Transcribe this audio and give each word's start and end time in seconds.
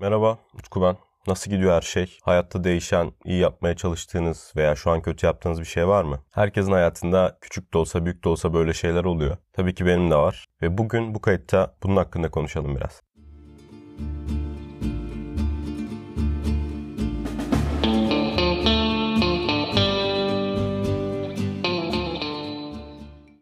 Merhaba, 0.00 0.38
Utku 0.54 0.82
ben. 0.82 0.96
Nasıl 1.26 1.50
gidiyor 1.50 1.72
her 1.72 1.80
şey? 1.80 2.18
Hayatta 2.22 2.64
değişen, 2.64 3.12
iyi 3.24 3.40
yapmaya 3.40 3.76
çalıştığınız 3.76 4.52
veya 4.56 4.76
şu 4.76 4.90
an 4.90 5.02
kötü 5.02 5.26
yaptığınız 5.26 5.60
bir 5.60 5.64
şey 5.64 5.88
var 5.88 6.04
mı? 6.04 6.18
Herkesin 6.30 6.72
hayatında 6.72 7.38
küçük 7.40 7.74
de 7.74 7.78
olsa 7.78 8.04
büyük 8.04 8.24
de 8.24 8.28
olsa 8.28 8.54
böyle 8.54 8.72
şeyler 8.72 9.04
oluyor. 9.04 9.36
Tabii 9.52 9.74
ki 9.74 9.86
benim 9.86 10.10
de 10.10 10.16
var. 10.16 10.46
Ve 10.62 10.78
bugün 10.78 11.14
bu 11.14 11.20
kayıtta 11.20 11.74
bunun 11.82 11.96
hakkında 11.96 12.30
konuşalım 12.30 12.76
biraz. 12.76 13.02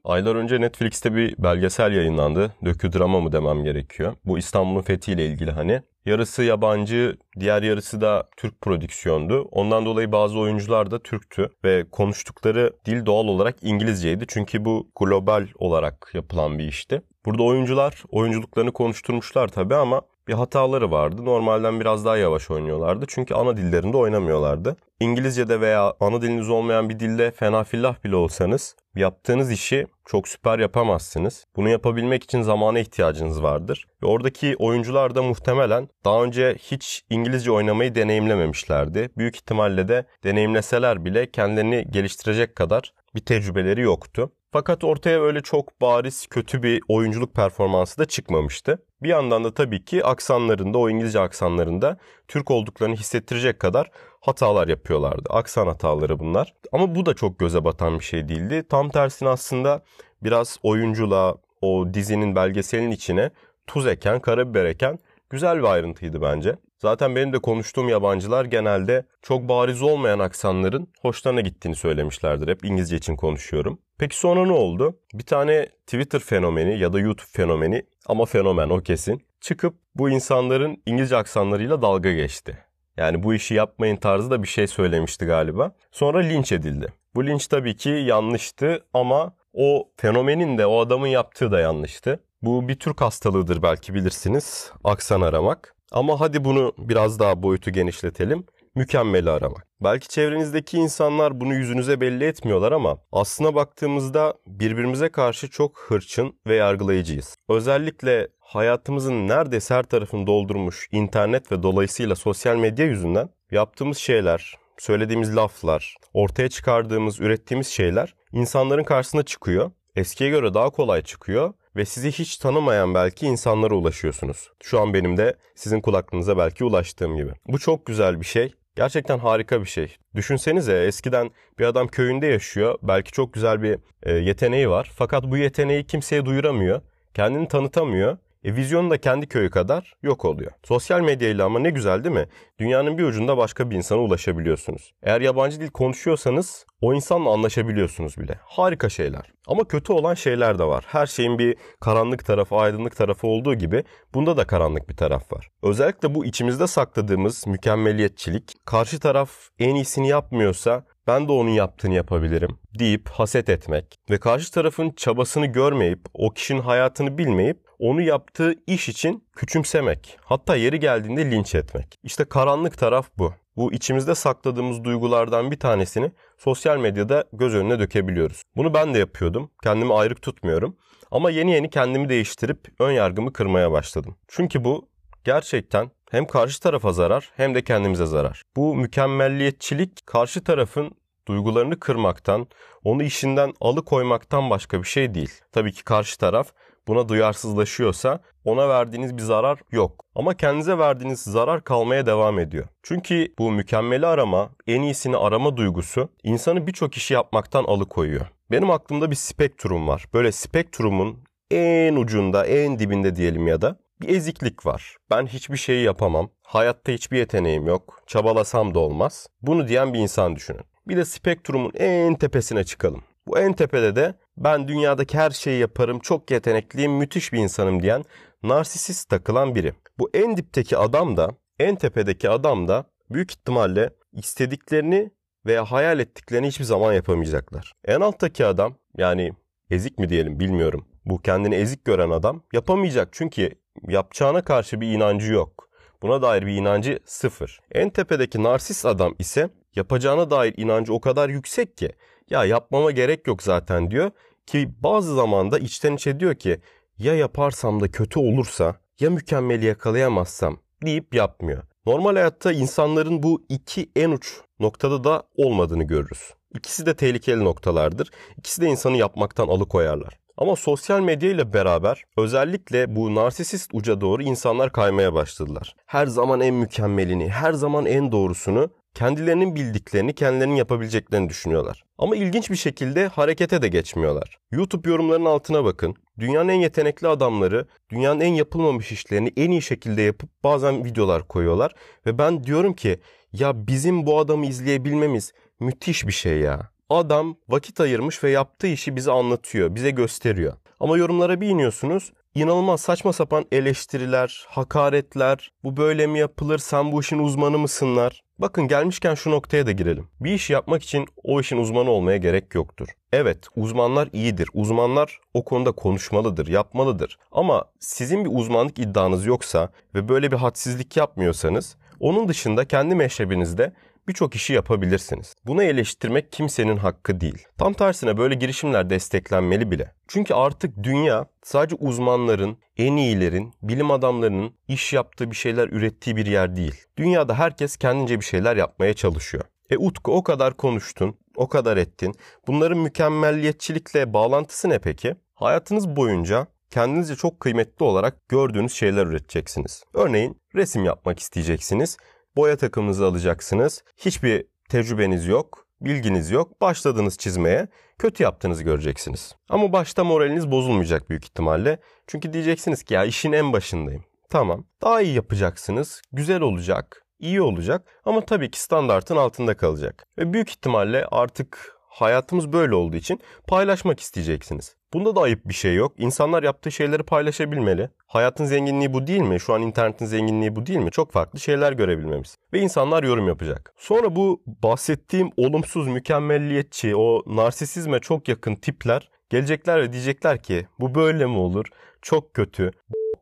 Aylar 0.08 0.36
önce 0.36 0.60
Netflix'te 0.60 1.14
bir 1.14 1.34
belgesel 1.38 1.92
yayınlandı. 1.92 2.52
Döküdrama 2.64 3.20
mı 3.20 3.32
demem 3.32 3.64
gerekiyor. 3.64 4.14
Bu 4.24 4.38
İstanbul'un 4.38 4.82
fethiyle 4.82 5.26
ilgili 5.26 5.50
hani. 5.50 5.82
Yarısı 6.06 6.42
yabancı, 6.42 7.16
diğer 7.40 7.62
yarısı 7.62 8.00
da 8.00 8.28
Türk 8.36 8.60
prodüksiyondu. 8.60 9.42
Ondan 9.42 9.86
dolayı 9.86 10.12
bazı 10.12 10.38
oyuncular 10.38 10.90
da 10.90 11.02
Türktü 11.02 11.50
ve 11.64 11.84
konuştukları 11.92 12.72
dil 12.84 13.06
doğal 13.06 13.26
olarak 13.28 13.56
İngilizceydi. 13.62 14.24
Çünkü 14.28 14.64
bu 14.64 14.90
global 15.00 15.46
olarak 15.58 16.10
yapılan 16.14 16.58
bir 16.58 16.64
işti. 16.64 17.02
Burada 17.26 17.42
oyuncular 17.42 18.02
oyunculuklarını 18.08 18.72
konuşturmuşlar 18.72 19.48
tabii 19.48 19.74
ama 19.74 20.02
bir 20.28 20.32
hataları 20.32 20.90
vardı. 20.90 21.24
Normalden 21.24 21.80
biraz 21.80 22.04
daha 22.04 22.16
yavaş 22.16 22.50
oynuyorlardı. 22.50 23.04
Çünkü 23.08 23.34
ana 23.34 23.56
dillerinde 23.56 23.96
oynamıyorlardı. 23.96 24.76
İngilizce'de 25.00 25.60
veya 25.60 25.94
ana 26.00 26.22
diliniz 26.22 26.50
olmayan 26.50 26.88
bir 26.88 27.00
dilde 27.00 27.30
fena 27.30 27.64
fillah 27.64 28.04
bile 28.04 28.16
olsanız 28.16 28.76
yaptığınız 28.96 29.50
işi 29.50 29.86
çok 30.06 30.28
süper 30.28 30.58
yapamazsınız. 30.58 31.44
Bunu 31.56 31.68
yapabilmek 31.68 32.24
için 32.24 32.42
zamana 32.42 32.78
ihtiyacınız 32.78 33.42
vardır. 33.42 33.86
Ve 34.02 34.06
oradaki 34.06 34.56
oyuncular 34.58 35.14
da 35.14 35.22
muhtemelen 35.22 35.88
daha 36.04 36.24
önce 36.24 36.56
hiç 36.58 37.04
İngilizce 37.10 37.50
oynamayı 37.50 37.94
deneyimlememişlerdi. 37.94 39.10
Büyük 39.16 39.36
ihtimalle 39.36 39.88
de 39.88 40.06
deneyimleseler 40.24 41.04
bile 41.04 41.30
kendilerini 41.30 41.86
geliştirecek 41.90 42.56
kadar 42.56 42.92
bir 43.14 43.20
tecrübeleri 43.20 43.80
yoktu. 43.80 44.32
Fakat 44.52 44.84
ortaya 44.84 45.22
öyle 45.22 45.40
çok 45.40 45.80
bariz 45.80 46.26
kötü 46.26 46.62
bir 46.62 46.80
oyunculuk 46.88 47.34
performansı 47.34 47.98
da 47.98 48.04
çıkmamıştı. 48.04 48.78
Bir 49.02 49.08
yandan 49.08 49.44
da 49.44 49.54
tabii 49.54 49.84
ki 49.84 50.04
aksanlarında, 50.04 50.78
o 50.78 50.90
İngilizce 50.90 51.20
aksanlarında 51.20 51.98
Türk 52.28 52.50
olduklarını 52.50 52.94
hissettirecek 52.94 53.60
kadar 53.60 53.90
hatalar 54.20 54.68
yapıyorlardı. 54.68 55.28
Aksan 55.30 55.66
hataları 55.66 56.18
bunlar. 56.18 56.54
Ama 56.72 56.94
bu 56.94 57.06
da 57.06 57.14
çok 57.14 57.38
göze 57.38 57.64
batan 57.64 57.98
bir 57.98 58.04
şey 58.04 58.28
değildi. 58.28 58.64
Tam 58.68 58.88
tersine 58.88 59.28
aslında 59.28 59.82
biraz 60.22 60.58
oyunculuğa, 60.62 61.34
o 61.60 61.94
dizinin 61.94 62.36
belgeselin 62.36 62.90
içine 62.90 63.30
tuz 63.66 63.86
eken, 63.86 64.20
karabiber 64.20 64.64
eken 64.64 64.98
güzel 65.30 65.58
bir 65.58 65.64
ayrıntıydı 65.64 66.22
bence. 66.22 66.56
Zaten 66.78 67.16
benim 67.16 67.32
de 67.32 67.38
konuştuğum 67.38 67.88
yabancılar 67.88 68.44
genelde 68.44 69.04
çok 69.22 69.48
bariz 69.48 69.82
olmayan 69.82 70.18
aksanların 70.18 70.88
hoşlarına 71.02 71.40
gittiğini 71.40 71.74
söylemişlerdir. 71.74 72.48
Hep 72.48 72.64
İngilizce 72.64 72.96
için 72.96 73.16
konuşuyorum. 73.16 73.78
Peki 73.98 74.18
sonra 74.18 74.46
ne 74.46 74.52
oldu? 74.52 74.98
Bir 75.14 75.24
tane 75.24 75.66
Twitter 75.86 76.20
fenomeni 76.20 76.78
ya 76.78 76.92
da 76.92 77.00
YouTube 77.00 77.30
fenomeni 77.32 77.82
ama 78.06 78.24
fenomen 78.24 78.70
o 78.70 78.80
kesin. 78.80 79.22
Çıkıp 79.40 79.74
bu 79.94 80.10
insanların 80.10 80.82
İngilizce 80.86 81.16
aksanlarıyla 81.16 81.82
dalga 81.82 82.12
geçti. 82.12 82.58
Yani 82.96 83.22
bu 83.22 83.34
işi 83.34 83.54
yapmayın 83.54 83.96
tarzı 83.96 84.30
da 84.30 84.42
bir 84.42 84.48
şey 84.48 84.66
söylemişti 84.66 85.26
galiba. 85.26 85.72
Sonra 85.92 86.18
linç 86.18 86.52
edildi. 86.52 86.92
Bu 87.14 87.26
linç 87.26 87.46
tabii 87.46 87.76
ki 87.76 87.88
yanlıştı 87.88 88.84
ama 88.94 89.32
o 89.52 89.88
fenomenin 89.96 90.58
de 90.58 90.66
o 90.66 90.80
adamın 90.80 91.06
yaptığı 91.06 91.52
da 91.52 91.60
yanlıştı. 91.60 92.20
Bu 92.42 92.68
bir 92.68 92.74
Türk 92.74 93.00
hastalığıdır 93.00 93.62
belki 93.62 93.94
bilirsiniz. 93.94 94.72
Aksan 94.84 95.20
aramak. 95.20 95.77
Ama 95.92 96.20
hadi 96.20 96.44
bunu 96.44 96.72
biraz 96.78 97.18
daha 97.18 97.42
boyutu 97.42 97.70
genişletelim. 97.70 98.46
Mükemmeli 98.74 99.30
aramak. 99.30 99.66
Belki 99.80 100.08
çevrenizdeki 100.08 100.76
insanlar 100.76 101.40
bunu 101.40 101.54
yüzünüze 101.54 102.00
belli 102.00 102.24
etmiyorlar 102.24 102.72
ama 102.72 102.98
aslına 103.12 103.54
baktığımızda 103.54 104.34
birbirimize 104.46 105.08
karşı 105.08 105.50
çok 105.50 105.78
hırçın 105.78 106.38
ve 106.46 106.54
yargılayıcıyız. 106.54 107.36
Özellikle 107.48 108.28
hayatımızın 108.40 109.28
neredeyse 109.28 109.74
her 109.74 109.82
tarafını 109.82 110.26
doldurmuş 110.26 110.88
internet 110.92 111.52
ve 111.52 111.62
dolayısıyla 111.62 112.14
sosyal 112.16 112.56
medya 112.56 112.86
yüzünden 112.86 113.28
yaptığımız 113.50 113.98
şeyler, 113.98 114.54
söylediğimiz 114.78 115.36
laflar, 115.36 115.96
ortaya 116.12 116.48
çıkardığımız, 116.48 117.20
ürettiğimiz 117.20 117.66
şeyler 117.66 118.14
insanların 118.32 118.84
karşısına 118.84 119.22
çıkıyor. 119.22 119.70
Eskiye 119.96 120.30
göre 120.30 120.54
daha 120.54 120.70
kolay 120.70 121.02
çıkıyor 121.02 121.54
ve 121.78 121.84
sizi 121.84 122.12
hiç 122.12 122.36
tanımayan 122.36 122.94
belki 122.94 123.26
insanlara 123.26 123.74
ulaşıyorsunuz. 123.74 124.50
Şu 124.62 124.80
an 124.80 124.94
benim 124.94 125.16
de 125.16 125.36
sizin 125.54 125.80
kulaklığınıza 125.80 126.38
belki 126.38 126.64
ulaştığım 126.64 127.16
gibi. 127.16 127.30
Bu 127.48 127.58
çok 127.58 127.86
güzel 127.86 128.20
bir 128.20 128.26
şey. 128.26 128.54
Gerçekten 128.76 129.18
harika 129.18 129.60
bir 129.60 129.66
şey. 129.66 129.96
Düşünsenize 130.14 130.84
eskiden 130.84 131.30
bir 131.58 131.64
adam 131.64 131.88
köyünde 131.88 132.26
yaşıyor. 132.26 132.78
Belki 132.82 133.12
çok 133.12 133.34
güzel 133.34 133.62
bir 133.62 133.78
e, 134.02 134.12
yeteneği 134.12 134.70
var. 134.70 134.90
Fakat 134.94 135.24
bu 135.24 135.36
yeteneği 135.36 135.86
kimseye 135.86 136.26
duyuramıyor. 136.26 136.80
Kendini 137.14 137.48
tanıtamıyor. 137.48 138.18
E, 138.48 138.56
vizyonu 138.56 138.90
da 138.90 138.98
kendi 138.98 139.26
köyü 139.26 139.50
kadar 139.50 139.94
yok 140.02 140.24
oluyor. 140.24 140.52
Sosyal 140.64 141.00
medyayla 141.00 141.44
ama 141.44 141.58
ne 141.58 141.70
güzel 141.70 142.04
değil 142.04 142.14
mi? 142.14 142.28
Dünyanın 142.58 142.98
bir 142.98 143.04
ucunda 143.04 143.36
başka 143.36 143.70
bir 143.70 143.76
insana 143.76 143.98
ulaşabiliyorsunuz. 143.98 144.92
Eğer 145.02 145.20
yabancı 145.20 145.60
dil 145.60 145.70
konuşuyorsanız 145.70 146.66
o 146.80 146.94
insanla 146.94 147.30
anlaşabiliyorsunuz 147.30 148.18
bile. 148.18 148.38
Harika 148.42 148.88
şeyler. 148.88 149.32
Ama 149.46 149.64
kötü 149.64 149.92
olan 149.92 150.14
şeyler 150.14 150.58
de 150.58 150.64
var. 150.64 150.84
Her 150.88 151.06
şeyin 151.06 151.38
bir 151.38 151.56
karanlık 151.80 152.24
tarafı, 152.24 152.56
aydınlık 152.56 152.96
tarafı 152.96 153.26
olduğu 153.26 153.54
gibi 153.54 153.84
bunda 154.14 154.36
da 154.36 154.46
karanlık 154.46 154.88
bir 154.88 154.96
taraf 154.96 155.32
var. 155.32 155.48
Özellikle 155.62 156.14
bu 156.14 156.24
içimizde 156.24 156.66
sakladığımız 156.66 157.46
mükemmeliyetçilik, 157.46 158.52
karşı 158.64 159.00
taraf 159.00 159.30
en 159.58 159.74
iyisini 159.74 160.08
yapmıyorsa 160.08 160.84
ben 161.08 161.28
de 161.28 161.32
onun 161.32 161.50
yaptığını 161.50 161.94
yapabilirim 161.94 162.58
deyip 162.78 163.08
haset 163.08 163.48
etmek 163.48 163.96
ve 164.10 164.18
karşı 164.18 164.52
tarafın 164.52 164.90
çabasını 164.90 165.46
görmeyip, 165.46 166.00
o 166.14 166.30
kişinin 166.30 166.60
hayatını 166.60 167.18
bilmeyip 167.18 167.58
onu 167.78 168.02
yaptığı 168.02 168.54
iş 168.66 168.88
için 168.88 169.24
küçümsemek, 169.36 170.18
hatta 170.24 170.56
yeri 170.56 170.80
geldiğinde 170.80 171.30
linç 171.30 171.54
etmek. 171.54 171.94
İşte 172.02 172.24
karanlık 172.24 172.78
taraf 172.78 173.08
bu. 173.18 173.34
Bu 173.56 173.72
içimizde 173.72 174.14
sakladığımız 174.14 174.84
duygulardan 174.84 175.50
bir 175.50 175.58
tanesini 175.58 176.12
sosyal 176.38 176.78
medyada 176.78 177.24
göz 177.32 177.54
önüne 177.54 177.78
dökebiliyoruz. 177.78 178.42
Bunu 178.56 178.74
ben 178.74 178.94
de 178.94 178.98
yapıyordum. 178.98 179.50
Kendimi 179.62 179.94
ayrık 179.94 180.22
tutmuyorum. 180.22 180.76
Ama 181.10 181.30
yeni 181.30 181.52
yeni 181.52 181.70
kendimi 181.70 182.08
değiştirip 182.08 182.58
ön 182.80 182.92
yargımı 182.92 183.32
kırmaya 183.32 183.72
başladım. 183.72 184.16
Çünkü 184.28 184.64
bu 184.64 184.88
gerçekten 185.24 185.90
hem 186.10 186.26
karşı 186.26 186.60
tarafa 186.60 186.92
zarar 186.92 187.32
hem 187.36 187.54
de 187.54 187.64
kendimize 187.64 188.06
zarar. 188.06 188.42
Bu 188.56 188.76
mükemmelliyetçilik 188.76 190.06
karşı 190.06 190.44
tarafın 190.44 190.90
duygularını 191.28 191.80
kırmaktan, 191.80 192.46
onu 192.84 193.02
işinden 193.02 193.52
alıkoymaktan 193.60 194.50
başka 194.50 194.82
bir 194.82 194.86
şey 194.88 195.14
değil. 195.14 195.30
Tabii 195.52 195.72
ki 195.72 195.84
karşı 195.84 196.18
taraf 196.18 196.52
buna 196.88 197.08
duyarsızlaşıyorsa 197.08 198.20
ona 198.44 198.68
verdiğiniz 198.68 199.16
bir 199.16 199.22
zarar 199.22 199.58
yok. 199.70 200.04
Ama 200.14 200.34
kendinize 200.34 200.78
verdiğiniz 200.78 201.20
zarar 201.20 201.64
kalmaya 201.64 202.06
devam 202.06 202.38
ediyor. 202.38 202.66
Çünkü 202.82 203.28
bu 203.38 203.50
mükemmeli 203.50 204.06
arama, 204.06 204.50
en 204.66 204.82
iyisini 204.82 205.16
arama 205.16 205.56
duygusu 205.56 206.08
insanı 206.22 206.66
birçok 206.66 206.96
işi 206.96 207.14
yapmaktan 207.14 207.64
alıkoyuyor. 207.64 208.26
Benim 208.50 208.70
aklımda 208.70 209.10
bir 209.10 209.16
spektrum 209.16 209.88
var. 209.88 210.04
Böyle 210.14 210.32
spektrumun 210.32 211.18
en 211.50 211.96
ucunda, 211.96 212.46
en 212.46 212.78
dibinde 212.78 213.16
diyelim 213.16 213.46
ya 213.46 213.62
da 213.62 213.78
bir 214.00 214.08
eziklik 214.08 214.66
var. 214.66 214.96
Ben 215.10 215.26
hiçbir 215.26 215.56
şeyi 215.56 215.84
yapamam. 215.84 216.30
Hayatta 216.42 216.92
hiçbir 216.92 217.18
yeteneğim 217.18 217.66
yok. 217.66 218.02
Çabalasam 218.06 218.74
da 218.74 218.78
olmaz. 218.78 219.26
Bunu 219.42 219.68
diyen 219.68 219.94
bir 219.94 219.98
insan 219.98 220.36
düşünün. 220.36 220.64
Bir 220.88 220.96
de 220.96 221.04
spektrumun 221.04 221.72
en 221.74 222.14
tepesine 222.14 222.64
çıkalım. 222.64 223.02
Bu 223.26 223.38
en 223.38 223.52
tepede 223.52 223.96
de 223.96 224.14
ben 224.36 224.68
dünyadaki 224.68 225.18
her 225.18 225.30
şeyi 225.30 225.60
yaparım, 225.60 225.98
çok 225.98 226.30
yetenekliyim, 226.30 226.92
müthiş 226.92 227.32
bir 227.32 227.38
insanım 227.38 227.82
diyen 227.82 228.04
narsisist 228.42 229.08
takılan 229.08 229.54
biri. 229.54 229.72
Bu 229.98 230.10
en 230.14 230.36
dipteki 230.36 230.76
adam 230.76 231.16
da, 231.16 231.30
en 231.58 231.76
tepedeki 231.76 232.30
adam 232.30 232.68
da 232.68 232.84
büyük 233.10 233.32
ihtimalle 233.32 233.90
istediklerini 234.12 235.10
veya 235.46 235.64
hayal 235.64 235.98
ettiklerini 235.98 236.46
hiçbir 236.46 236.64
zaman 236.64 236.92
yapamayacaklar. 236.92 237.72
En 237.84 238.00
alttaki 238.00 238.46
adam 238.46 238.74
yani 238.98 239.32
ezik 239.70 239.98
mi 239.98 240.08
diyelim 240.08 240.40
bilmiyorum. 240.40 240.86
Bu 241.04 241.22
kendini 241.22 241.54
ezik 241.54 241.84
gören 241.84 242.10
adam 242.10 242.42
yapamayacak 242.52 243.08
çünkü 243.12 243.50
yapacağına 243.88 244.44
karşı 244.44 244.80
bir 244.80 244.92
inancı 244.92 245.32
yok. 245.32 245.68
Buna 246.02 246.22
dair 246.22 246.46
bir 246.46 246.52
inancı 246.56 246.98
sıfır. 247.04 247.60
En 247.72 247.90
tepedeki 247.90 248.42
narsist 248.42 248.86
adam 248.86 249.14
ise 249.18 249.50
yapacağına 249.76 250.30
dair 250.30 250.54
inancı 250.56 250.94
o 250.94 251.00
kadar 251.00 251.28
yüksek 251.28 251.76
ki 251.76 251.92
ya 252.30 252.44
yapmama 252.44 252.90
gerek 252.90 253.26
yok 253.26 253.42
zaten 253.42 253.90
diyor 253.90 254.10
ki 254.46 254.74
bazı 254.82 255.14
zamanda 255.14 255.58
içten 255.58 255.92
içe 255.94 256.20
diyor 256.20 256.34
ki 256.34 256.60
ya 256.98 257.14
yaparsam 257.14 257.80
da 257.80 257.90
kötü 257.90 258.18
olursa 258.18 258.76
ya 259.00 259.10
mükemmeli 259.10 259.66
yakalayamazsam 259.66 260.60
deyip 260.82 261.14
yapmıyor. 261.14 261.62
Normal 261.86 262.14
hayatta 262.14 262.52
insanların 262.52 263.22
bu 263.22 263.42
iki 263.48 263.90
en 263.96 264.10
uç 264.10 264.40
noktada 264.60 265.04
da 265.04 265.22
olmadığını 265.36 265.84
görürüz. 265.84 266.34
İkisi 266.54 266.86
de 266.86 266.96
tehlikeli 266.96 267.44
noktalardır. 267.44 268.10
İkisi 268.36 268.62
de 268.62 268.66
insanı 268.66 268.96
yapmaktan 268.96 269.48
alıkoyarlar. 269.48 270.18
Ama 270.38 270.56
sosyal 270.56 271.00
medya 271.00 271.30
ile 271.30 271.52
beraber 271.52 272.04
özellikle 272.16 272.96
bu 272.96 273.14
narsisist 273.14 273.70
uca 273.72 274.00
doğru 274.00 274.22
insanlar 274.22 274.72
kaymaya 274.72 275.14
başladılar. 275.14 275.74
Her 275.86 276.06
zaman 276.06 276.40
en 276.40 276.54
mükemmelini, 276.54 277.28
her 277.28 277.52
zaman 277.52 277.86
en 277.86 278.12
doğrusunu 278.12 278.70
kendilerinin 278.94 279.54
bildiklerini, 279.54 280.14
kendilerinin 280.14 280.54
yapabileceklerini 280.54 281.28
düşünüyorlar. 281.28 281.84
Ama 281.98 282.16
ilginç 282.16 282.50
bir 282.50 282.56
şekilde 282.56 283.06
harekete 283.06 283.62
de 283.62 283.68
geçmiyorlar. 283.68 284.38
YouTube 284.52 284.90
yorumlarının 284.90 285.24
altına 285.24 285.64
bakın. 285.64 285.94
Dünyanın 286.18 286.48
en 286.48 286.60
yetenekli 286.60 287.08
adamları, 287.08 287.66
dünyanın 287.90 288.20
en 288.20 288.34
yapılmamış 288.34 288.92
işlerini 288.92 289.32
en 289.36 289.50
iyi 289.50 289.62
şekilde 289.62 290.02
yapıp 290.02 290.30
bazen 290.44 290.84
videolar 290.84 291.28
koyuyorlar. 291.28 291.72
Ve 292.06 292.18
ben 292.18 292.44
diyorum 292.44 292.72
ki 292.72 293.00
ya 293.32 293.66
bizim 293.66 294.06
bu 294.06 294.18
adamı 294.18 294.46
izleyebilmemiz 294.46 295.32
müthiş 295.60 296.06
bir 296.06 296.12
şey 296.12 296.38
ya. 296.38 296.70
Adam 296.90 297.36
vakit 297.48 297.80
ayırmış 297.80 298.24
ve 298.24 298.30
yaptığı 298.30 298.66
işi 298.66 298.96
bize 298.96 299.10
anlatıyor, 299.12 299.74
bize 299.74 299.90
gösteriyor. 299.90 300.52
Ama 300.80 300.98
yorumlara 300.98 301.40
bir 301.40 301.48
iniyorsunuz. 301.48 302.12
İnanılmaz 302.34 302.80
saçma 302.80 303.12
sapan 303.12 303.44
eleştiriler, 303.52 304.46
hakaretler, 304.48 305.50
bu 305.64 305.76
böyle 305.76 306.06
mi 306.06 306.18
yapılır, 306.18 306.58
sen 306.58 306.92
bu 306.92 307.00
işin 307.00 307.18
uzmanı 307.18 307.58
mısınlar? 307.58 308.22
Bakın 308.38 308.68
gelmişken 308.68 309.14
şu 309.14 309.30
noktaya 309.30 309.66
da 309.66 309.72
girelim. 309.72 310.08
Bir 310.20 310.32
iş 310.32 310.50
yapmak 310.50 310.82
için 310.82 311.06
o 311.24 311.40
işin 311.40 311.56
uzmanı 311.56 311.90
olmaya 311.90 312.16
gerek 312.16 312.54
yoktur. 312.54 312.88
Evet, 313.12 313.46
uzmanlar 313.56 314.08
iyidir. 314.12 314.48
Uzmanlar 314.54 315.20
o 315.34 315.44
konuda 315.44 315.72
konuşmalıdır, 315.72 316.46
yapmalıdır. 316.46 317.18
Ama 317.32 317.64
sizin 317.80 318.24
bir 318.24 318.30
uzmanlık 318.32 318.78
iddianız 318.78 319.26
yoksa 319.26 319.70
ve 319.94 320.08
böyle 320.08 320.32
bir 320.32 320.36
hadsizlik 320.36 320.96
yapmıyorsanız, 320.96 321.76
onun 322.00 322.28
dışında 322.28 322.64
kendi 322.64 322.94
meşrebinizde 322.94 323.72
birçok 324.08 324.34
işi 324.34 324.52
yapabilirsiniz. 324.52 325.34
Bunu 325.46 325.62
eleştirmek 325.62 326.32
kimsenin 326.32 326.76
hakkı 326.76 327.20
değil. 327.20 327.46
Tam 327.58 327.72
tersine 327.72 328.16
böyle 328.16 328.34
girişimler 328.34 328.90
desteklenmeli 328.90 329.70
bile. 329.70 329.92
Çünkü 330.08 330.34
artık 330.34 330.82
dünya 330.82 331.26
sadece 331.42 331.76
uzmanların, 331.76 332.58
en 332.76 332.96
iyilerin, 332.96 333.54
bilim 333.62 333.90
adamlarının 333.90 334.54
iş 334.68 334.92
yaptığı 334.92 335.30
bir 335.30 335.36
şeyler 335.36 335.68
ürettiği 335.68 336.16
bir 336.16 336.26
yer 336.26 336.56
değil. 336.56 336.74
Dünyada 336.96 337.38
herkes 337.38 337.76
kendince 337.76 338.20
bir 338.20 338.24
şeyler 338.24 338.56
yapmaya 338.56 338.94
çalışıyor. 338.94 339.44
E 339.70 339.76
Utku 339.76 340.12
o 340.12 340.22
kadar 340.22 340.56
konuştun, 340.56 341.16
o 341.36 341.48
kadar 341.48 341.76
ettin. 341.76 342.14
Bunların 342.46 342.78
mükemmelliyetçilikle 342.78 344.12
bağlantısı 344.12 344.68
ne 344.68 344.78
peki? 344.78 345.14
Hayatınız 345.34 345.96
boyunca 345.96 346.46
kendinizce 346.70 347.16
çok 347.16 347.40
kıymetli 347.40 347.84
olarak 347.84 348.28
gördüğünüz 348.28 348.72
şeyler 348.72 349.06
üreteceksiniz. 349.06 349.84
Örneğin 349.94 350.40
resim 350.54 350.84
yapmak 350.84 351.18
isteyeceksiniz 351.18 351.96
boya 352.36 352.56
takımınızı 352.56 353.06
alacaksınız. 353.06 353.84
Hiçbir 353.96 354.46
tecrübeniz 354.68 355.26
yok, 355.26 355.66
bilginiz 355.80 356.30
yok. 356.30 356.60
Başladınız 356.60 357.18
çizmeye, 357.18 357.68
kötü 357.98 358.22
yaptığınızı 358.22 358.62
göreceksiniz. 358.62 359.34
Ama 359.48 359.72
başta 359.72 360.04
moraliniz 360.04 360.50
bozulmayacak 360.50 361.10
büyük 361.10 361.24
ihtimalle. 361.24 361.80
Çünkü 362.06 362.32
diyeceksiniz 362.32 362.82
ki 362.82 362.94
ya 362.94 363.04
işin 363.04 363.32
en 363.32 363.52
başındayım. 363.52 364.04
Tamam, 364.30 364.64
daha 364.82 365.00
iyi 365.00 365.14
yapacaksınız, 365.14 366.02
güzel 366.12 366.40
olacak, 366.40 367.06
iyi 367.18 367.42
olacak 367.42 368.00
ama 368.04 368.20
tabii 368.20 368.50
ki 368.50 368.60
standartın 368.60 369.16
altında 369.16 369.56
kalacak. 369.56 370.06
Ve 370.18 370.32
büyük 370.32 370.50
ihtimalle 370.50 371.06
artık 371.10 371.78
hayatımız 371.88 372.52
böyle 372.52 372.74
olduğu 372.74 372.96
için 372.96 373.20
paylaşmak 373.46 374.00
isteyeceksiniz. 374.00 374.76
Bunda 374.92 375.16
da 375.16 375.20
ayıp 375.20 375.48
bir 375.48 375.54
şey 375.54 375.74
yok. 375.74 375.92
İnsanlar 375.98 376.42
yaptığı 376.42 376.72
şeyleri 376.72 377.02
paylaşabilmeli. 377.02 377.90
Hayatın 378.06 378.44
zenginliği 378.44 378.92
bu 378.92 379.06
değil 379.06 379.20
mi? 379.20 379.40
Şu 379.40 379.54
an 379.54 379.62
internetin 379.62 380.06
zenginliği 380.06 380.56
bu 380.56 380.66
değil 380.66 380.78
mi? 380.78 380.90
Çok 380.90 381.12
farklı 381.12 381.40
şeyler 381.40 381.72
görebilmemiz. 381.72 382.36
Ve 382.52 382.60
insanlar 382.60 383.02
yorum 383.02 383.28
yapacak. 383.28 383.74
Sonra 383.76 384.16
bu 384.16 384.42
bahsettiğim 384.46 385.30
olumsuz, 385.36 385.88
mükemmelliyetçi, 385.88 386.96
o 386.96 387.22
narsisizme 387.26 387.98
çok 387.98 388.28
yakın 388.28 388.54
tipler 388.54 389.10
gelecekler 389.30 389.82
ve 389.82 389.92
diyecekler 389.92 390.42
ki 390.42 390.66
bu 390.80 390.94
böyle 390.94 391.26
mi 391.26 391.38
olur? 391.38 391.66
Çok 392.02 392.34
kötü, 392.34 392.70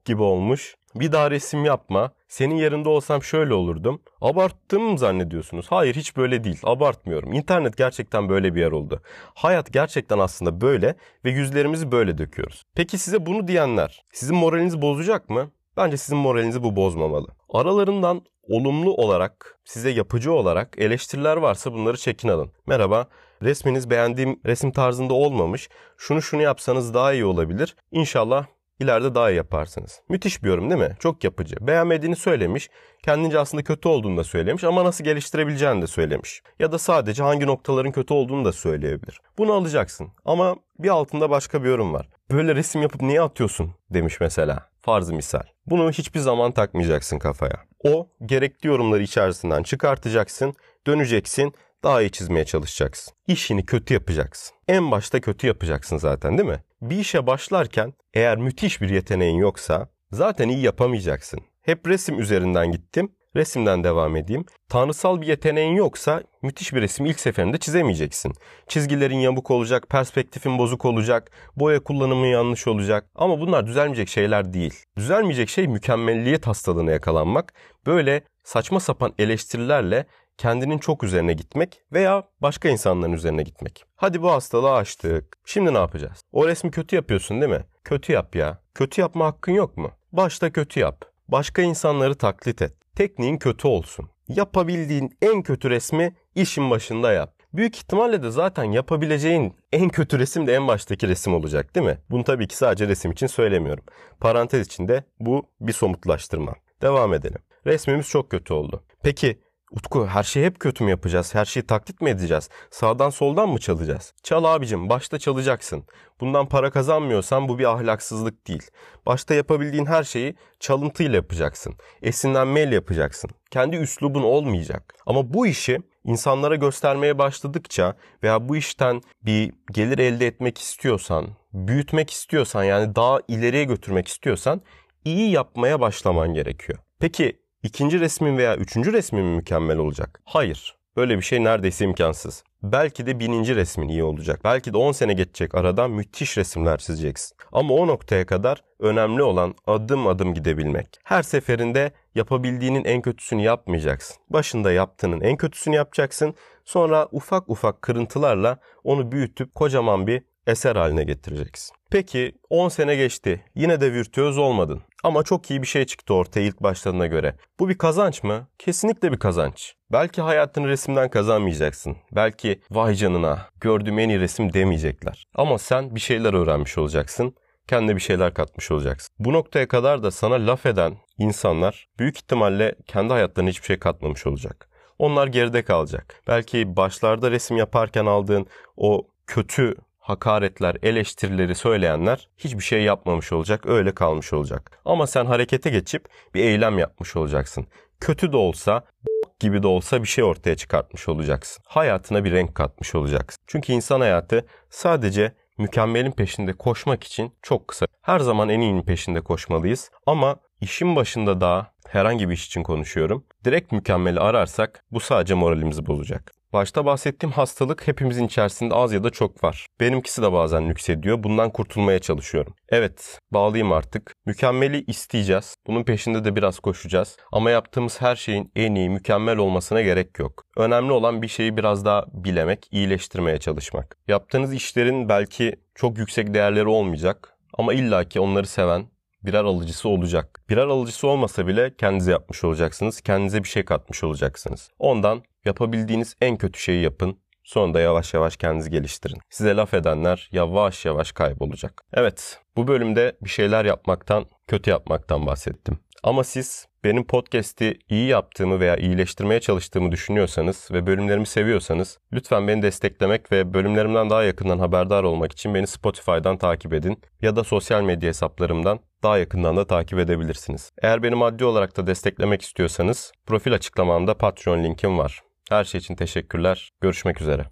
gibi 0.04 0.22
olmuş. 0.22 0.76
Bir 1.00 1.12
daha 1.12 1.30
resim 1.30 1.64
yapma. 1.64 2.10
Senin 2.28 2.54
yerinde 2.54 2.88
olsam 2.88 3.22
şöyle 3.22 3.54
olurdum. 3.54 4.02
Abarttım 4.20 4.82
mı 4.82 4.98
zannediyorsunuz? 4.98 5.66
Hayır 5.68 5.94
hiç 5.94 6.16
böyle 6.16 6.44
değil. 6.44 6.60
Abartmıyorum. 6.62 7.32
İnternet 7.32 7.76
gerçekten 7.76 8.28
böyle 8.28 8.54
bir 8.54 8.60
yer 8.60 8.72
oldu. 8.72 9.02
Hayat 9.34 9.72
gerçekten 9.72 10.18
aslında 10.18 10.60
böyle 10.60 10.96
ve 11.24 11.30
yüzlerimizi 11.30 11.92
böyle 11.92 12.18
döküyoruz. 12.18 12.62
Peki 12.74 12.98
size 12.98 13.26
bunu 13.26 13.48
diyenler 13.48 14.04
sizin 14.12 14.36
moralinizi 14.36 14.82
bozacak 14.82 15.30
mı? 15.30 15.50
Bence 15.76 15.96
sizin 15.96 16.18
moralinizi 16.18 16.62
bu 16.62 16.76
bozmamalı. 16.76 17.26
Aralarından 17.48 18.22
olumlu 18.48 18.94
olarak, 18.94 19.58
size 19.64 19.90
yapıcı 19.90 20.32
olarak 20.32 20.74
eleştiriler 20.78 21.36
varsa 21.36 21.72
bunları 21.72 21.96
çekin 21.96 22.28
alın. 22.28 22.52
Merhaba, 22.66 23.08
resminiz 23.42 23.90
beğendiğim 23.90 24.40
resim 24.46 24.70
tarzında 24.72 25.14
olmamış. 25.14 25.68
Şunu 25.96 26.22
şunu 26.22 26.42
yapsanız 26.42 26.94
daha 26.94 27.12
iyi 27.12 27.24
olabilir. 27.24 27.76
İnşallah 27.90 28.46
ileride 28.80 29.14
daha 29.14 29.30
iyi 29.30 29.36
yaparsınız. 29.36 30.00
Müthiş 30.08 30.42
bir 30.42 30.48
yorum 30.48 30.70
değil 30.70 30.80
mi? 30.80 30.96
Çok 30.98 31.24
yapıcı. 31.24 31.56
Beğenmediğini 31.60 32.16
söylemiş, 32.16 32.70
kendince 33.02 33.38
aslında 33.38 33.64
kötü 33.64 33.88
olduğunu 33.88 34.16
da 34.16 34.24
söylemiş 34.24 34.64
ama 34.64 34.84
nasıl 34.84 35.04
geliştirebileceğini 35.04 35.82
de 35.82 35.86
söylemiş. 35.86 36.42
Ya 36.58 36.72
da 36.72 36.78
sadece 36.78 37.22
hangi 37.22 37.46
noktaların 37.46 37.92
kötü 37.92 38.14
olduğunu 38.14 38.44
da 38.44 38.52
söyleyebilir. 38.52 39.20
Bunu 39.38 39.52
alacaksın 39.52 40.08
ama 40.24 40.56
bir 40.78 40.88
altında 40.88 41.30
başka 41.30 41.64
bir 41.64 41.68
yorum 41.68 41.92
var. 41.92 42.08
Böyle 42.30 42.54
resim 42.54 42.82
yapıp 42.82 43.02
niye 43.02 43.20
atıyorsun 43.20 43.74
demiş 43.90 44.20
mesela. 44.20 44.68
Farzı 44.82 45.14
misal. 45.14 45.42
Bunu 45.66 45.90
hiçbir 45.90 46.20
zaman 46.20 46.52
takmayacaksın 46.52 47.18
kafaya. 47.18 47.64
O 47.84 48.08
gerekli 48.26 48.66
yorumları 48.66 49.02
içerisinden 49.02 49.62
çıkartacaksın, 49.62 50.54
döneceksin, 50.86 51.54
daha 51.84 52.02
iyi 52.02 52.10
çizmeye 52.10 52.44
çalışacaksın. 52.44 53.14
İşini 53.26 53.66
kötü 53.66 53.94
yapacaksın. 53.94 54.56
En 54.68 54.90
başta 54.90 55.20
kötü 55.20 55.46
yapacaksın 55.46 55.96
zaten 55.96 56.38
değil 56.38 56.48
mi? 56.48 56.62
Bir 56.82 56.96
işe 56.98 57.26
başlarken 57.26 57.92
eğer 58.14 58.38
müthiş 58.38 58.80
bir 58.80 58.88
yeteneğin 58.88 59.38
yoksa 59.38 59.88
zaten 60.12 60.48
iyi 60.48 60.62
yapamayacaksın. 60.62 61.40
Hep 61.62 61.88
resim 61.88 62.20
üzerinden 62.20 62.72
gittim. 62.72 63.12
Resimden 63.36 63.84
devam 63.84 64.16
edeyim. 64.16 64.44
Tanrısal 64.68 65.20
bir 65.20 65.26
yeteneğin 65.26 65.74
yoksa 65.74 66.22
müthiş 66.42 66.74
bir 66.74 66.82
resim 66.82 67.06
ilk 67.06 67.20
seferinde 67.20 67.58
çizemeyeceksin. 67.58 68.32
Çizgilerin 68.68 69.18
yamuk 69.18 69.50
olacak, 69.50 69.88
perspektifin 69.88 70.58
bozuk 70.58 70.84
olacak, 70.84 71.30
boya 71.56 71.82
kullanımı 71.84 72.26
yanlış 72.26 72.66
olacak. 72.66 73.06
Ama 73.14 73.40
bunlar 73.40 73.66
düzelmeyecek 73.66 74.08
şeyler 74.08 74.52
değil. 74.52 74.74
Düzelmeyecek 74.96 75.48
şey 75.48 75.68
mükemmelliyet 75.68 76.46
hastalığına 76.46 76.90
yakalanmak. 76.90 77.54
Böyle 77.86 78.22
saçma 78.44 78.80
sapan 78.80 79.12
eleştirilerle 79.18 80.06
kendinin 80.38 80.78
çok 80.78 81.04
üzerine 81.04 81.32
gitmek 81.32 81.82
veya 81.92 82.22
başka 82.42 82.68
insanların 82.68 83.12
üzerine 83.12 83.42
gitmek. 83.42 83.84
Hadi 83.96 84.22
bu 84.22 84.30
hastalığı 84.30 84.72
açtık. 84.72 85.38
Şimdi 85.44 85.74
ne 85.74 85.78
yapacağız? 85.78 86.22
O 86.32 86.48
resmi 86.48 86.70
kötü 86.70 86.96
yapıyorsun 86.96 87.40
değil 87.40 87.52
mi? 87.52 87.64
Kötü 87.84 88.12
yap 88.12 88.36
ya. 88.36 88.58
Kötü 88.74 89.00
yapma 89.00 89.26
hakkın 89.26 89.52
yok 89.52 89.76
mu? 89.76 89.90
Başta 90.12 90.52
kötü 90.52 90.80
yap. 90.80 91.04
Başka 91.28 91.62
insanları 91.62 92.14
taklit 92.14 92.62
et. 92.62 92.72
Tekniğin 92.94 93.36
kötü 93.38 93.68
olsun. 93.68 94.08
Yapabildiğin 94.28 95.16
en 95.22 95.42
kötü 95.42 95.70
resmi 95.70 96.14
işin 96.34 96.70
başında 96.70 97.12
yap. 97.12 97.36
Büyük 97.52 97.76
ihtimalle 97.76 98.22
de 98.22 98.30
zaten 98.30 98.64
yapabileceğin 98.64 99.54
en 99.72 99.88
kötü 99.88 100.18
resim 100.18 100.46
de 100.46 100.54
en 100.54 100.68
baştaki 100.68 101.08
resim 101.08 101.34
olacak 101.34 101.74
değil 101.74 101.86
mi? 101.86 101.98
Bunu 102.10 102.24
tabii 102.24 102.48
ki 102.48 102.56
sadece 102.56 102.88
resim 102.88 103.12
için 103.12 103.26
söylemiyorum. 103.26 103.84
Parantez 104.20 104.66
içinde 104.66 105.04
bu 105.20 105.48
bir 105.60 105.72
somutlaştırma. 105.72 106.54
Devam 106.82 107.14
edelim. 107.14 107.38
Resmimiz 107.66 108.08
çok 108.08 108.30
kötü 108.30 108.54
oldu. 108.54 108.82
Peki 109.02 109.38
Utku 109.72 110.06
her 110.06 110.22
şeyi 110.22 110.46
hep 110.46 110.60
kötü 110.60 110.84
mü 110.84 110.90
yapacağız? 110.90 111.34
Her 111.34 111.44
şeyi 111.44 111.66
taklit 111.66 112.00
mi 112.00 112.10
edeceğiz? 112.10 112.48
Sağdan 112.70 113.10
soldan 113.10 113.48
mı 113.48 113.58
çalacağız? 113.58 114.14
Çal 114.22 114.44
abicim 114.44 114.88
başta 114.88 115.18
çalacaksın. 115.18 115.84
Bundan 116.20 116.48
para 116.48 116.70
kazanmıyorsan 116.70 117.48
bu 117.48 117.58
bir 117.58 117.64
ahlaksızlık 117.64 118.46
değil. 118.48 118.70
Başta 119.06 119.34
yapabildiğin 119.34 119.86
her 119.86 120.04
şeyi 120.04 120.36
çalıntıyla 120.60 121.16
yapacaksın. 121.16 121.74
Esinlenmeyle 122.02 122.74
yapacaksın. 122.74 123.30
Kendi 123.50 123.76
üslubun 123.76 124.22
olmayacak. 124.22 124.94
Ama 125.06 125.34
bu 125.34 125.46
işi 125.46 125.78
insanlara 126.04 126.56
göstermeye 126.56 127.18
başladıkça 127.18 127.96
veya 128.22 128.48
bu 128.48 128.56
işten 128.56 129.02
bir 129.22 129.52
gelir 129.72 129.98
elde 129.98 130.26
etmek 130.26 130.58
istiyorsan, 130.58 131.26
büyütmek 131.52 132.10
istiyorsan 132.10 132.64
yani 132.64 132.96
daha 132.96 133.18
ileriye 133.28 133.64
götürmek 133.64 134.08
istiyorsan 134.08 134.62
iyi 135.04 135.30
yapmaya 135.30 135.80
başlaman 135.80 136.34
gerekiyor. 136.34 136.78
Peki 137.00 137.45
ikinci 137.62 138.00
resmin 138.00 138.38
veya 138.38 138.56
üçüncü 138.56 138.92
resmin 138.92 139.24
mi 139.24 139.36
mükemmel 139.36 139.78
olacak? 139.78 140.20
Hayır. 140.24 140.76
Böyle 140.96 141.16
bir 141.16 141.22
şey 141.22 141.44
neredeyse 141.44 141.84
imkansız. 141.84 142.44
Belki 142.62 143.06
de 143.06 143.20
bininci 143.20 143.56
resmin 143.56 143.88
iyi 143.88 144.04
olacak. 144.04 144.40
Belki 144.44 144.72
de 144.72 144.76
10 144.76 144.92
sene 144.92 145.12
geçecek 145.12 145.54
aradan 145.54 145.90
müthiş 145.90 146.38
resimler 146.38 146.78
çizeceksin. 146.78 147.36
Ama 147.52 147.74
o 147.74 147.86
noktaya 147.86 148.26
kadar 148.26 148.64
önemli 148.80 149.22
olan 149.22 149.54
adım 149.66 150.06
adım 150.06 150.34
gidebilmek. 150.34 150.86
Her 151.04 151.22
seferinde 151.22 151.92
yapabildiğinin 152.14 152.84
en 152.84 153.02
kötüsünü 153.02 153.42
yapmayacaksın. 153.42 154.16
Başında 154.30 154.72
yaptığının 154.72 155.20
en 155.20 155.36
kötüsünü 155.36 155.76
yapacaksın. 155.76 156.34
Sonra 156.64 157.08
ufak 157.10 157.48
ufak 157.50 157.82
kırıntılarla 157.82 158.58
onu 158.84 159.12
büyütüp 159.12 159.54
kocaman 159.54 160.06
bir 160.06 160.22
eser 160.46 160.76
haline 160.76 161.04
getireceksin. 161.04 161.76
Peki 161.90 162.32
10 162.50 162.68
sene 162.68 162.96
geçti. 162.96 163.44
Yine 163.54 163.80
de 163.80 163.92
virtüöz 163.92 164.38
olmadın. 164.38 164.82
Ama 165.04 165.22
çok 165.22 165.50
iyi 165.50 165.62
bir 165.62 165.66
şey 165.66 165.84
çıktı 165.84 166.14
ortaya 166.14 166.40
ilk 166.40 166.62
başladığına 166.62 167.06
göre. 167.06 167.36
Bu 167.60 167.68
bir 167.68 167.78
kazanç 167.78 168.22
mı? 168.22 168.48
Kesinlikle 168.58 169.12
bir 169.12 169.18
kazanç. 169.18 169.74
Belki 169.92 170.22
hayatını 170.22 170.68
resimden 170.68 171.10
kazanmayacaksın. 171.10 171.96
Belki 172.12 172.60
vay 172.70 172.94
canına 172.94 173.48
gördüğüm 173.60 173.98
en 173.98 174.08
iyi 174.08 174.20
resim 174.20 174.52
demeyecekler. 174.52 175.26
Ama 175.34 175.58
sen 175.58 175.94
bir 175.94 176.00
şeyler 176.00 176.34
öğrenmiş 176.34 176.78
olacaksın. 176.78 177.34
Kendine 177.68 177.96
bir 177.96 178.00
şeyler 178.00 178.34
katmış 178.34 178.70
olacaksın. 178.70 179.14
Bu 179.18 179.32
noktaya 179.32 179.68
kadar 179.68 180.02
da 180.02 180.10
sana 180.10 180.46
laf 180.46 180.66
eden 180.66 180.96
insanlar 181.18 181.88
büyük 181.98 182.16
ihtimalle 182.16 182.74
kendi 182.86 183.12
hayatlarına 183.12 183.50
hiçbir 183.50 183.66
şey 183.66 183.78
katmamış 183.78 184.26
olacak. 184.26 184.68
Onlar 184.98 185.26
geride 185.26 185.64
kalacak. 185.64 186.22
Belki 186.28 186.76
başlarda 186.76 187.30
resim 187.30 187.56
yaparken 187.56 188.06
aldığın 188.06 188.46
o 188.76 189.06
kötü 189.26 189.74
hakaretler, 190.06 190.76
eleştirileri 190.82 191.54
söyleyenler 191.54 192.28
hiçbir 192.38 192.62
şey 192.62 192.82
yapmamış 192.82 193.32
olacak, 193.32 193.66
öyle 193.66 193.94
kalmış 193.94 194.32
olacak. 194.32 194.78
Ama 194.84 195.06
sen 195.06 195.26
harekete 195.26 195.70
geçip 195.70 196.08
bir 196.34 196.44
eylem 196.44 196.78
yapmış 196.78 197.16
olacaksın. 197.16 197.66
Kötü 198.00 198.32
de 198.32 198.36
olsa, 198.36 198.84
gibi 199.40 199.62
de 199.62 199.66
olsa 199.66 200.02
bir 200.02 200.08
şey 200.08 200.24
ortaya 200.24 200.56
çıkartmış 200.56 201.08
olacaksın. 201.08 201.62
Hayatına 201.66 202.24
bir 202.24 202.32
renk 202.32 202.54
katmış 202.54 202.94
olacaksın. 202.94 203.42
Çünkü 203.46 203.72
insan 203.72 204.00
hayatı 204.00 204.46
sadece 204.70 205.32
mükemmelin 205.58 206.12
peşinde 206.12 206.52
koşmak 206.52 207.04
için 207.04 207.32
çok 207.42 207.68
kısa. 207.68 207.86
Her 208.02 208.20
zaman 208.20 208.48
en 208.48 208.60
iyinin 208.60 208.82
peşinde 208.82 209.20
koşmalıyız 209.20 209.90
ama 210.06 210.36
işin 210.60 210.96
başında 210.96 211.40
daha 211.40 211.72
herhangi 211.88 212.28
bir 212.28 212.34
iş 212.34 212.46
için 212.46 212.62
konuşuyorum. 212.62 213.24
Direkt 213.44 213.72
mükemmeli 213.72 214.20
ararsak 214.20 214.84
bu 214.90 215.00
sadece 215.00 215.34
moralimizi 215.34 215.86
bozacak. 215.86 216.32
Başta 216.56 216.84
bahsettiğim 216.84 217.32
hastalık 217.32 217.88
hepimizin 217.88 218.26
içerisinde 218.26 218.74
az 218.74 218.92
ya 218.92 219.04
da 219.04 219.10
çok 219.10 219.44
var. 219.44 219.66
Benimkisi 219.80 220.22
de 220.22 220.32
bazen 220.32 220.60
yükseliyor. 220.60 221.22
Bundan 221.22 221.50
kurtulmaya 221.50 221.98
çalışıyorum. 221.98 222.54
Evet, 222.68 223.18
bağlıyım 223.30 223.72
artık. 223.72 224.12
Mükemmeli 224.26 224.84
isteyeceğiz. 224.86 225.54
Bunun 225.66 225.84
peşinde 225.84 226.24
de 226.24 226.36
biraz 226.36 226.58
koşacağız. 226.58 227.16
Ama 227.32 227.50
yaptığımız 227.50 228.00
her 228.00 228.16
şeyin 228.16 228.52
en 228.56 228.74
iyi, 228.74 228.90
mükemmel 228.90 229.36
olmasına 229.36 229.82
gerek 229.82 230.18
yok. 230.18 230.44
Önemli 230.56 230.92
olan 230.92 231.22
bir 231.22 231.28
şeyi 231.28 231.56
biraz 231.56 231.84
daha 231.84 232.04
bilemek, 232.12 232.68
iyileştirmeye 232.70 233.38
çalışmak. 233.38 233.96
Yaptığınız 234.08 234.54
işlerin 234.54 235.08
belki 235.08 235.56
çok 235.74 235.98
yüksek 235.98 236.34
değerleri 236.34 236.68
olmayacak 236.68 237.38
ama 237.58 237.74
illaki 237.74 238.20
onları 238.20 238.46
seven, 238.46 238.86
birer 239.22 239.44
alıcısı 239.44 239.88
olacak. 239.88 240.40
Birer 240.48 240.66
alıcısı 240.66 241.08
olmasa 241.08 241.46
bile 241.46 241.74
kendinize 241.76 242.10
yapmış 242.10 242.44
olacaksınız. 242.44 243.00
Kendinize 243.00 243.42
bir 243.42 243.48
şey 243.48 243.64
katmış 243.64 244.04
olacaksınız. 244.04 244.70
Ondan 244.78 245.22
yapabildiğiniz 245.46 246.16
en 246.20 246.36
kötü 246.36 246.60
şeyi 246.60 246.82
yapın. 246.82 247.18
Sonra 247.44 247.74
da 247.74 247.80
yavaş 247.80 248.14
yavaş 248.14 248.36
kendinizi 248.36 248.70
geliştirin. 248.70 249.18
Size 249.30 249.56
laf 249.56 249.74
edenler 249.74 250.28
yavaş 250.32 250.84
yavaş 250.84 251.12
kaybolacak. 251.12 251.82
Evet, 251.92 252.40
bu 252.56 252.68
bölümde 252.68 253.16
bir 253.22 253.28
şeyler 253.28 253.64
yapmaktan, 253.64 254.26
kötü 254.46 254.70
yapmaktan 254.70 255.26
bahsettim. 255.26 255.78
Ama 256.02 256.24
siz 256.24 256.66
benim 256.84 257.06
podcast'i 257.06 257.78
iyi 257.88 258.08
yaptığımı 258.08 258.60
veya 258.60 258.76
iyileştirmeye 258.76 259.40
çalıştığımı 259.40 259.92
düşünüyorsanız 259.92 260.68
ve 260.72 260.86
bölümlerimi 260.86 261.26
seviyorsanız 261.26 261.98
lütfen 262.12 262.48
beni 262.48 262.62
desteklemek 262.62 263.32
ve 263.32 263.54
bölümlerimden 263.54 264.10
daha 264.10 264.22
yakından 264.22 264.58
haberdar 264.58 265.02
olmak 265.02 265.32
için 265.32 265.54
beni 265.54 265.66
Spotify'dan 265.66 266.36
takip 266.36 266.72
edin 266.74 267.02
ya 267.22 267.36
da 267.36 267.44
sosyal 267.44 267.82
medya 267.82 268.08
hesaplarımdan 268.08 268.80
daha 269.02 269.18
yakından 269.18 269.56
da 269.56 269.66
takip 269.66 269.98
edebilirsiniz. 269.98 270.72
Eğer 270.82 271.02
beni 271.02 271.14
maddi 271.14 271.44
olarak 271.44 271.76
da 271.76 271.86
desteklemek 271.86 272.42
istiyorsanız 272.42 273.12
profil 273.26 273.54
açıklamamda 273.54 274.14
Patreon 274.14 274.64
linkim 274.64 274.98
var. 274.98 275.25
Her 275.50 275.64
şey 275.64 275.78
için 275.78 275.94
teşekkürler. 275.96 276.70
Görüşmek 276.80 277.20
üzere. 277.20 277.46